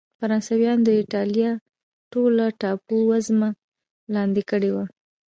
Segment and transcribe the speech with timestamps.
[0.19, 1.51] فرانسویانو د اېټالیا
[2.11, 3.49] ټوله ټاپو وزمه
[4.13, 4.85] لاندې کړې وه.